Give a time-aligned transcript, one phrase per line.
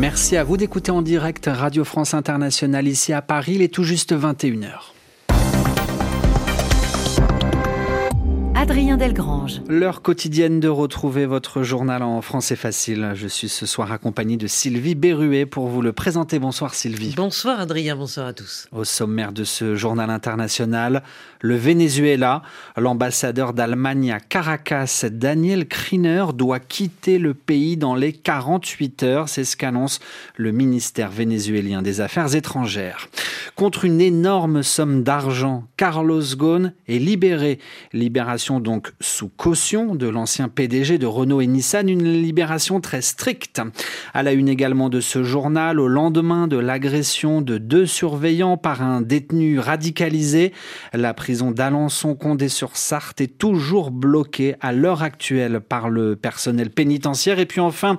[0.00, 3.56] Merci à vous d'écouter en direct Radio France Internationale ici à Paris.
[3.56, 4.94] Il est tout juste 21h.
[8.60, 9.62] Adrien Delgrange.
[9.68, 13.12] L'heure quotidienne de retrouver votre journal en français facile.
[13.14, 16.38] Je suis ce soir accompagné de Sylvie Berruet pour vous le présenter.
[16.38, 17.14] Bonsoir Sylvie.
[17.16, 18.68] Bonsoir Adrien, bonsoir à tous.
[18.70, 21.02] Au sommaire de ce journal international,
[21.40, 22.42] le Venezuela,
[22.76, 29.28] l'ambassadeur d'Allemagne à Caracas, Daniel Kriner, doit quitter le pays dans les 48 heures.
[29.30, 30.00] C'est ce qu'annonce
[30.36, 33.08] le ministère vénézuélien des Affaires étrangères.
[33.56, 37.58] Contre une énorme somme d'argent, Carlos Ghosn est libéré.
[37.94, 43.62] Libération donc sous caution de l'ancien PDG de Renault et Nissan, une libération très stricte.
[44.14, 48.82] À la une également de ce journal, au lendemain de l'agression de deux surveillants par
[48.82, 50.52] un détenu radicalisé,
[50.92, 57.38] la prison d'Alençon-Condé-sur-Sarthe est toujours bloquée à l'heure actuelle par le personnel pénitentiaire.
[57.38, 57.98] Et puis enfin,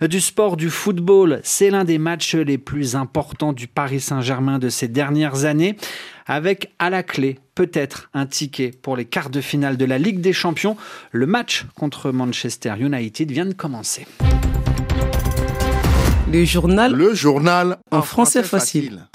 [0.00, 4.70] du sport, du football, c'est l'un des matchs les plus importants du Paris Saint-Germain de
[4.70, 5.76] ces dernières années
[6.26, 10.20] avec à la clé peut-être un ticket pour les quarts de finale de la Ligue
[10.20, 10.76] des Champions.
[11.10, 14.06] Le match contre Manchester United vient de commencer.
[16.32, 16.92] Le journal.
[16.92, 19.06] Le journal en, français, facile.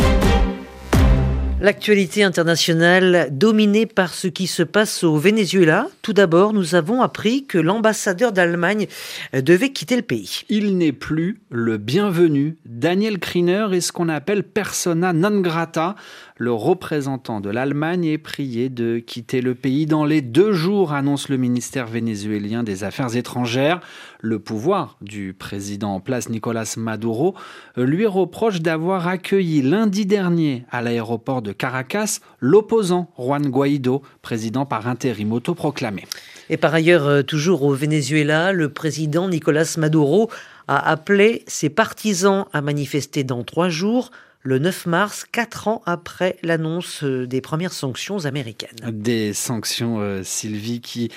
[1.59, 5.87] L'actualité internationale dominée par ce qui se passe au Venezuela.
[6.03, 8.85] Tout d'abord, nous avons appris que l'ambassadeur d'Allemagne
[9.33, 10.43] devait quitter le pays.
[10.49, 12.57] Il n'est plus le bienvenu.
[12.67, 15.95] Daniel Kriner est ce qu'on appelle persona non grata
[16.39, 21.29] le représentant de l'Allemagne est prié de quitter le pays dans les deux jours, annonce
[21.29, 23.81] le ministère vénézuélien des Affaires étrangères.
[24.21, 27.35] Le pouvoir du président en place Nicolas Maduro
[27.75, 34.87] lui reproche d'avoir accueilli lundi dernier à l'aéroport de Caracas l'opposant Juan Guaido, président par
[34.87, 36.03] intérim autoproclamé.
[36.49, 40.29] Et par ailleurs, euh, toujours au Venezuela, le président Nicolas Maduro
[40.67, 44.11] a appelé ses partisans à manifester dans trois jours
[44.47, 48.77] le 9 mars, quatre ans après l'annonce euh, des premières sanctions américaines.
[48.89, 51.11] Des sanctions, euh, Sylvie, qui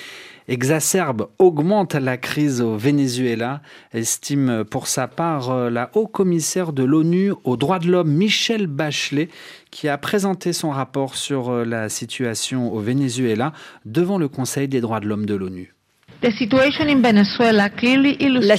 [0.48, 3.62] exacerbent, augmentent la crise au Venezuela,
[3.94, 9.28] estime pour sa part euh, la haut-commissaire de l'ONU aux droits de l'homme, Michel Bachelet,
[9.70, 13.52] qui a présenté son rapport sur la situation au Venezuela
[13.84, 15.72] devant le Conseil des droits de l'homme de l'ONU.
[16.22, 16.30] La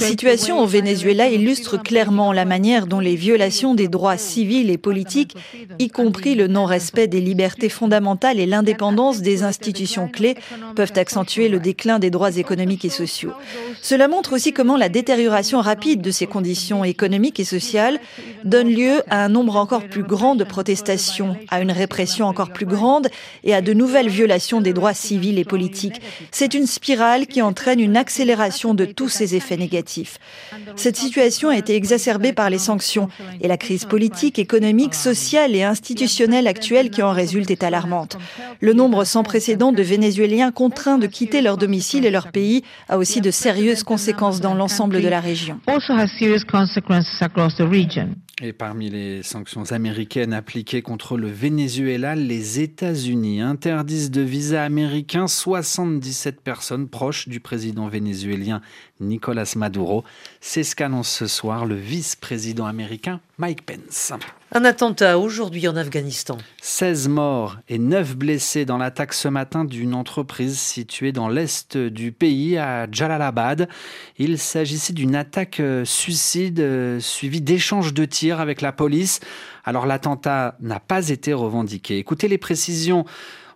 [0.00, 5.36] situation au Venezuela illustre clairement la manière dont les violations des droits civils et politiques,
[5.78, 10.34] y compris le non-respect des libertés fondamentales et l'indépendance des institutions clés,
[10.74, 13.32] peuvent accentuer le déclin des droits économiques et sociaux.
[13.80, 18.00] Cela montre aussi comment la détérioration rapide de ces conditions économiques et sociales
[18.44, 22.66] donne lieu à un nombre encore plus grand de protestations, à une répression encore plus
[22.66, 23.06] grande
[23.44, 26.00] et à de nouvelles violations des droits civils et politiques.
[26.32, 30.16] C'est une spirale qui en entraîne une accélération de tous ces effets négatifs.
[30.76, 33.08] Cette situation a été exacerbée par les sanctions
[33.42, 38.16] et la crise politique, économique, sociale et institutionnelle actuelle qui en résulte est alarmante.
[38.60, 42.96] Le nombre sans précédent de Vénézuéliens contraints de quitter leur domicile et leur pays a
[42.96, 45.60] aussi de sérieuses conséquences dans l'ensemble de la région.
[48.40, 55.26] Et parmi les sanctions américaines appliquées contre le Venezuela, les États-Unis interdisent de visa américain
[55.26, 58.62] 77 personnes proches du président vénézuélien
[59.00, 60.02] Nicolas Maduro.
[60.40, 64.12] C'est ce qu'annonce ce soir le vice-président américain Mike Pence.
[64.52, 66.38] Un attentat aujourd'hui en Afghanistan.
[66.60, 72.12] 16 morts et 9 blessés dans l'attaque ce matin d'une entreprise située dans l'est du
[72.12, 73.68] pays, à Jalalabad.
[74.16, 79.18] Il s'agissait d'une attaque euh, suicide euh, suivie d'échanges de tirs avec la police.
[79.64, 81.98] Alors l'attentat n'a pas été revendiqué.
[81.98, 83.04] Écoutez les précisions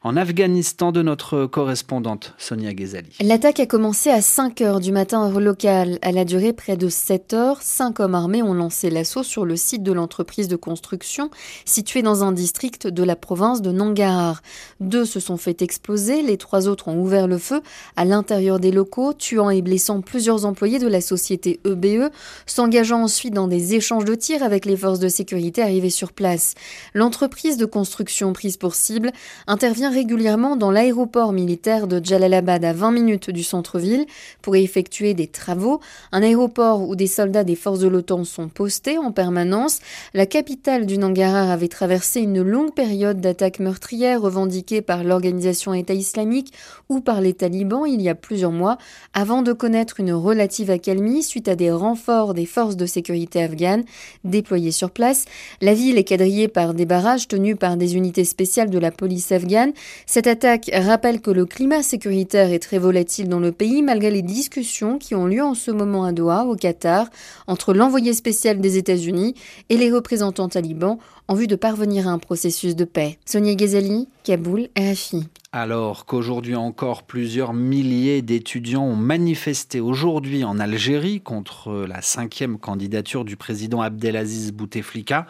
[0.07, 3.11] en Afghanistan de notre correspondante Sonia Ghezali.
[3.21, 5.99] L'attaque a commencé à 5 heures du matin heure locale.
[6.01, 7.61] Elle a duré près de 7 heures.
[7.61, 11.29] Cinq hommes armés ont lancé l'assaut sur le site de l'entreprise de construction
[11.65, 14.43] située dans un district de la province de Nangarhar.
[14.79, 17.61] Deux se sont fait exploser, les trois autres ont ouvert le feu
[17.97, 22.11] à l'intérieur des locaux, tuant et blessant plusieurs employés de la société EBE, e,
[22.47, 26.55] s'engageant ensuite dans des échanges de tirs avec les forces de sécurité arrivées sur place.
[26.95, 29.11] L'entreprise de construction prise pour cible
[29.49, 34.05] intervient régulièrement dans l'aéroport militaire de Jalalabad à 20 minutes du centre-ville
[34.43, 35.81] pour effectuer des travaux,
[36.13, 39.79] un aéroport où des soldats des forces de l'OTAN sont postés en permanence.
[40.13, 45.95] La capitale du Nangarhar avait traversé une longue période d'attaques meurtrières revendiquées par l'organisation État
[45.95, 46.53] islamique
[46.91, 48.77] ou par les talibans il y a plusieurs mois,
[49.15, 53.85] avant de connaître une relative accalmie suite à des renforts des forces de sécurité afghanes
[54.25, 55.25] déployés sur place.
[55.63, 59.33] La ville est quadrillée par des barrages tenus par des unités spéciales de la police
[59.33, 59.73] afghane
[60.07, 64.23] Cette attaque rappelle que le climat sécuritaire est très volatile dans le pays malgré les
[64.23, 67.09] discussions qui ont lieu en ce moment à Doha, au Qatar,
[67.47, 69.35] entre l'envoyé spécial des États-Unis
[69.69, 73.19] et les représentants talibans en vue de parvenir à un processus de paix.
[73.25, 75.25] Sonia Ghazali, Kaboul, RFI.
[75.53, 83.25] Alors qu'aujourd'hui encore plusieurs milliers d'étudiants ont manifesté aujourd'hui en Algérie contre la cinquième candidature
[83.25, 85.27] du président Abdelaziz Bouteflika,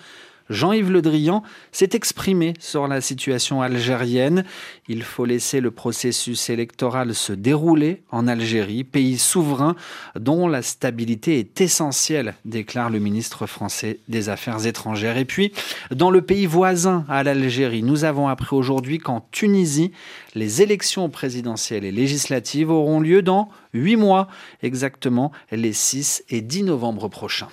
[0.49, 4.45] Jean-Yves Le Drian s'est exprimé sur la situation algérienne.
[4.89, 9.77] Il faut laisser le processus électoral se dérouler en Algérie, pays souverain
[10.19, 15.17] dont la stabilité est essentielle, déclare le ministre français des Affaires étrangères.
[15.17, 15.53] Et puis,
[15.91, 19.93] dans le pays voisin à l'Algérie, nous avons appris aujourd'hui qu'en Tunisie,
[20.35, 24.29] les élections présidentielles et législatives auront lieu dans huit mois,
[24.63, 27.49] exactement les 6 et 10 novembre prochains.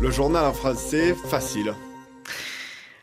[0.00, 1.74] Le journal en français, facile.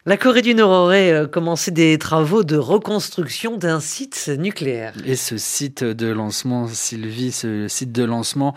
[0.06, 4.94] La Corée du Nord aurait euh, commencé des travaux de reconstruction d'un site nucléaire.
[5.06, 8.56] Et ce site de lancement, Sylvie, ce site de lancement,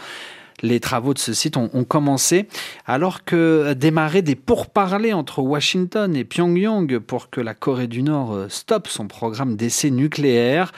[0.63, 2.47] les travaux de ce site ont, ont commencé
[2.87, 8.35] alors que démarraient des pourparlers entre Washington et Pyongyang pour que la Corée du Nord
[8.35, 10.73] euh, stoppe son programme d'essai nucléaire.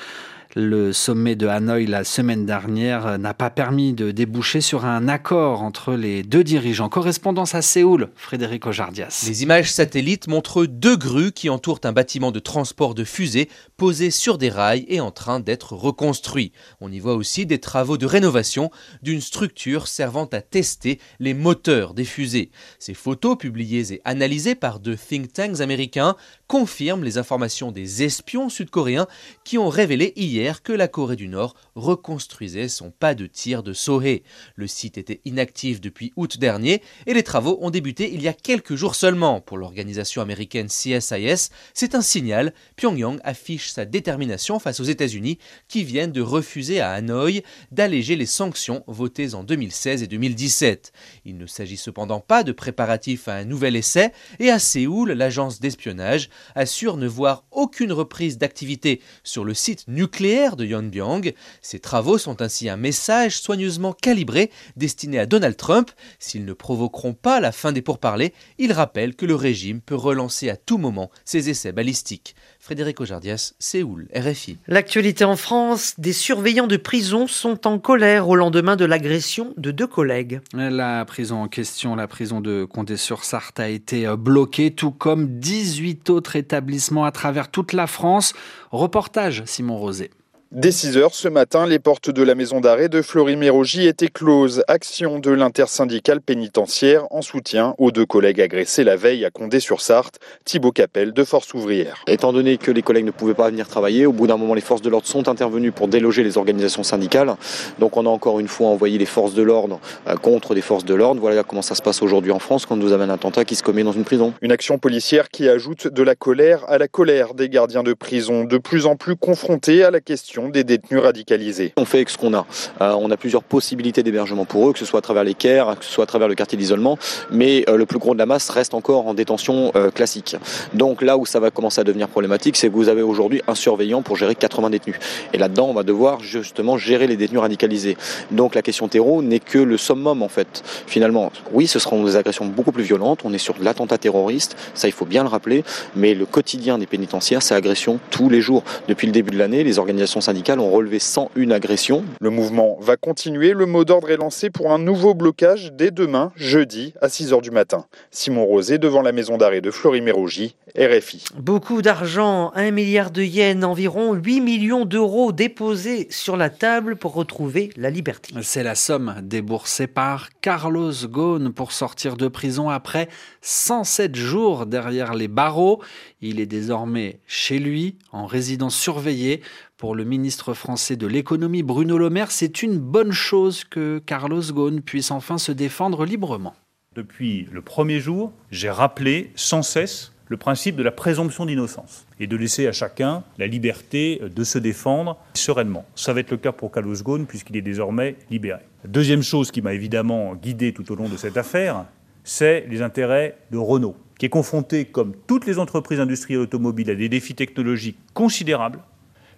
[0.57, 5.63] Le sommet de Hanoï la semaine dernière n'a pas permis de déboucher sur un accord
[5.63, 6.89] entre les deux dirigeants.
[6.89, 9.25] Correspondance à Séoul, Frédéric Ojardias.
[9.27, 14.13] Les images satellites montrent deux grues qui entourent un bâtiment de transport de fusées posé
[14.13, 16.53] sur des rails et en train d'être reconstruit.
[16.81, 18.71] On y voit aussi des travaux de rénovation
[19.03, 22.53] d'une structure servant à tester les moteurs des fusées.
[22.79, 26.15] Ces photos publiées et analysées par deux think tanks américains
[26.47, 29.07] confirment les informations des espions sud-coréens
[29.45, 33.73] qui ont révélé hier que la Corée du Nord reconstruisait son pas de tir de
[33.73, 34.23] Sohé.
[34.57, 38.33] Le site était inactif depuis août dernier et les travaux ont débuté il y a
[38.33, 39.41] quelques jours seulement.
[39.41, 42.53] Pour l'organisation américaine CSIS, c'est un signal.
[42.77, 45.39] Pyongyang affiche sa détermination face aux États-Unis
[45.69, 47.43] qui viennent de refuser à Hanoï
[47.73, 50.93] d'alléger les sanctions votées en 2016 et 2017.
[51.25, 55.61] Il ne s'agit cependant pas de préparatifs à un nouvel essai et à Séoul, l'agence
[55.61, 61.35] d'espionnage assure ne voir aucune reprise d'activité sur le site nucléaire de Yonbyang.
[61.63, 65.91] Ces travaux sont ainsi un message soigneusement calibré destiné à Donald Trump.
[66.19, 70.51] S'ils ne provoqueront pas la fin des pourparlers, il rappelle que le régime peut relancer
[70.51, 72.35] à tout moment ses essais balistiques.
[72.65, 74.57] Frédéric Ojardias, Séoul, RFI.
[74.69, 79.71] L'actualité en France, des surveillants de prison sont en colère au lendemain de l'agression de
[79.71, 80.41] deux collègues.
[80.55, 86.37] La prison en question, la prison de Condé-sur-Sarthe, a été bloquée, tout comme 18 autres
[86.37, 88.33] établissements à travers toute la France.
[88.71, 90.11] Reportage Simon Rosé.
[90.55, 94.63] Dès 6 heures ce matin, les portes de la maison d'arrêt de Fleury-Mérogis étaient closes.
[94.69, 100.71] Action de l'intersyndicale pénitentiaire en soutien aux deux collègues agressés la veille à Condé-sur-Sarthe, Thibaut
[100.71, 102.05] Capel de Force ouvrière.
[102.07, 104.61] Étant donné que les collègues ne pouvaient pas venir travailler, au bout d'un moment, les
[104.61, 107.35] forces de l'ordre sont intervenues pour déloger les organisations syndicales.
[107.81, 110.85] Donc on a encore une fois envoyé les forces de l'ordre euh, contre des forces
[110.85, 111.21] de l'ordre.
[111.21, 113.65] Voilà comment ça se passe aujourd'hui en France quand nous avons un attentat qui se
[113.65, 114.33] commet dans une prison.
[114.41, 118.45] Une action policière qui ajoute de la colère à la colère des gardiens de prison,
[118.45, 121.73] de plus en plus confrontés à la question des détenus radicalisés.
[121.77, 122.47] On fait avec ce qu'on a.
[122.81, 125.79] Euh, on a plusieurs possibilités d'hébergement pour eux, que ce soit à travers les CAIR,
[125.79, 126.99] que ce soit à travers le quartier d'isolement,
[127.31, 130.37] mais euh, le plus gros de la masse reste encore en détention euh, classique.
[130.73, 133.55] Donc là où ça va commencer à devenir problématique, c'est que vous avez aujourd'hui un
[133.55, 134.97] surveillant pour gérer 80 détenus.
[135.33, 137.97] Et là-dedans, on va devoir justement gérer les détenus radicalisés.
[138.31, 140.63] Donc la question terreau n'est que le summum en fait.
[140.87, 143.21] Finalement, oui, ce seront des agressions beaucoup plus violentes.
[143.25, 145.65] On est sur de l'attentat terroriste, ça il faut bien le rappeler.
[145.97, 148.63] Mais le quotidien des pénitentiaires, c'est agression tous les jours.
[148.89, 152.05] Depuis le début de l'année, les organisations syndicales ont relevé 101 agressions.
[152.21, 153.53] Le mouvement va continuer.
[153.53, 157.51] Le mot d'ordre est lancé pour un nouveau blocage dès demain, jeudi, à 6h du
[157.51, 157.87] matin.
[158.11, 161.25] Simon Rosé devant la maison d'arrêt de Fleury-Mérogis, RFI.
[161.37, 167.15] Beaucoup d'argent, 1 milliard de yens, environ 8 millions d'euros déposés sur la table pour
[167.15, 168.35] retrouver la liberté.
[168.43, 173.09] C'est la somme déboursée par Carlos Ghosn pour sortir de prison après
[173.43, 175.81] 107 jours derrière les barreaux.
[176.21, 179.43] Il est désormais chez lui, en résidence surveillée.
[179.85, 184.41] Pour le ministre français de l'économie Bruno Le Maire, c'est une bonne chose que Carlos
[184.41, 186.55] Ghosn puisse enfin se défendre librement.
[186.97, 192.27] Depuis le premier jour, j'ai rappelé sans cesse le principe de la présomption d'innocence et
[192.27, 195.85] de laisser à chacun la liberté de se défendre sereinement.
[195.97, 198.61] Ça va être le cas pour Carlos Ghosn puisqu'il est désormais libéré.
[198.89, 201.85] Deuxième chose qui m'a évidemment guidé tout au long de cette affaire,
[202.23, 206.95] c'est les intérêts de Renault, qui est confronté, comme toutes les entreprises industrielles automobiles, à
[206.95, 208.79] des défis technologiques considérables.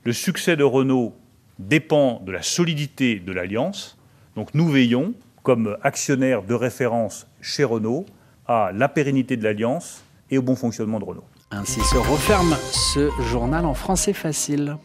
[0.07, 1.17] Le succès de Renault
[1.59, 3.99] dépend de la solidité de l'alliance.
[4.37, 8.07] Donc nous veillons, comme actionnaires de référence chez Renault,
[8.47, 11.25] à la pérennité de l'alliance et au bon fonctionnement de Renault.
[11.51, 14.77] Ainsi se referme ce journal en français facile.